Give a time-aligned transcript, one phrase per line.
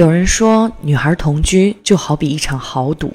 [0.00, 3.12] 有人说，女孩同居就好比一场豪赌，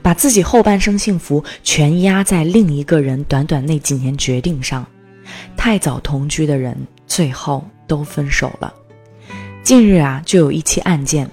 [0.00, 4.86] 把自己后半生幸福全压在另一个人短短那几年决定上。
[5.58, 6.74] 太早同居的人，
[7.06, 8.72] 最后都分手了。
[9.62, 11.28] 近日啊，就有一起案件，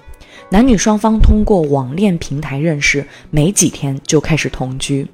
[0.50, 5.08] 男女双方通过网恋平台认识，没几天就开始同居。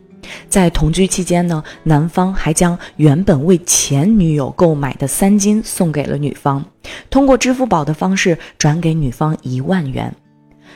[0.49, 6.65] 在同居期间呢，男方还将原本为前女友购买的三金送给了女方，
[7.11, 10.15] 通过支付宝的方式转给女方一万元。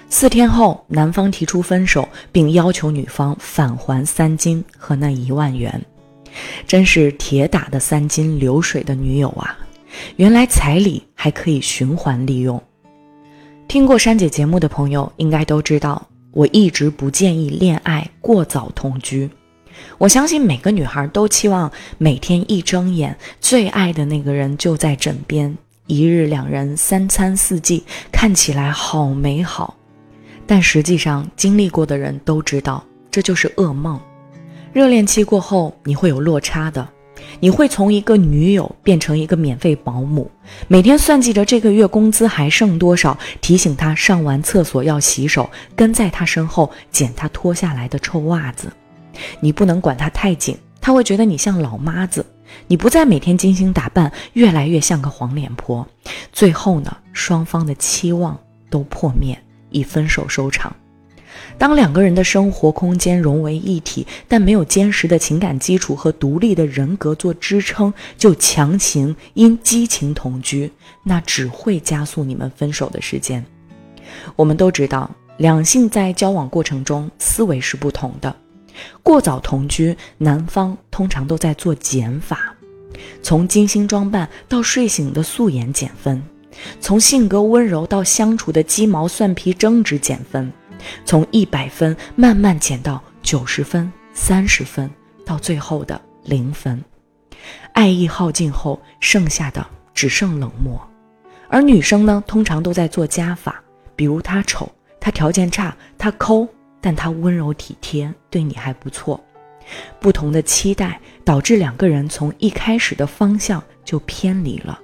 [0.09, 5.81] 四天后，男方提出分手，并要求女方返还三金和那一万元。
[6.67, 9.59] 真是铁打的三金流水的女友啊！
[10.17, 12.61] 原来彩礼还可以循环利用。
[13.69, 19.31] 听过珊姐节目的朋友应该都知道，我一直不建议恋爱过早同居。
[19.99, 25.57] 我相信每个女孩都期望每天一睁眼，最爱的那个人就在枕边，
[25.87, 29.77] 一日两人，三餐四季，看起来好美好。
[30.47, 34.01] 但实际上，经历过的人都知道，这就是噩梦。
[34.73, 36.89] 热恋期过后，你会有落差的，
[37.41, 40.31] 你会从一个女友变成一个免费保姆，
[40.69, 48.73] 每天算计着这个月工资还剩多少，提醒他上完厕所要洗手，跟在他身后捡他脱下来的臭袜子。
[49.41, 52.25] 你不能管他太紧，他会觉得你像老妈子。
[52.67, 55.87] 你不再每天精心打扮，越来越像个黄脸婆。
[56.33, 60.75] 最后呢，双方的期望都破灭，以分手收场。
[61.57, 70.71] 当两个人的生活空间融为一体，但没有坚实的情感基础和独立的人格做支撑，就强行因激情同居，
[71.05, 73.45] 那只会加速你们分手的时间。
[74.35, 78.35] 我们都知道，两性在交往过程中思维是不同的。
[79.03, 82.55] 过早同居，男方通常都在做减法，
[83.23, 86.23] 从精心装扮到睡醒的素颜减分，
[86.81, 90.51] 从性格温柔到相处的鸡毛蒜皮争执减分。
[91.05, 94.91] 从一百分慢慢减到九十分、三十分，
[95.27, 96.83] 到最后的零分。
[97.75, 100.81] 爱意耗尽后，剩下的只剩冷漠。
[101.49, 103.63] 而女生呢，通常都在做加法，
[103.95, 106.49] 比如他丑，他条件差，他抠，
[106.81, 109.23] 但他温柔体贴，对你还不错。
[110.01, 114.81] 不同的期待导致两个人从一开始的方向就偏离了。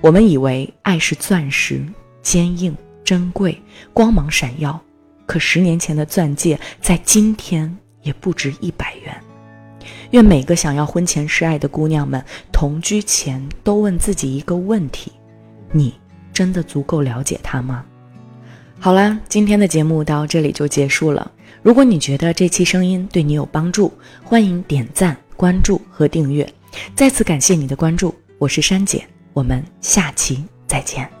[0.00, 1.84] 我们以为爱是钻石，
[2.22, 3.60] 坚硬、珍贵、
[3.92, 4.80] 光芒闪耀。
[5.26, 9.14] 可十年前的钻戒，在今天也不值一百元。
[10.12, 15.12] 愿每个想要婚前示爱的姑娘们，同居前都问自己一个问题：
[15.72, 15.94] 你
[16.32, 17.84] 真的足够了解他吗？
[18.78, 21.30] 好啦，今天的节目到这里就结束了。
[21.62, 23.92] 如果你觉得这期声音对你有帮助，
[24.22, 26.48] 欢迎点赞、关注和订阅。
[26.94, 31.15] 再次感谢你的关注，我是珊姐，我们下期再见。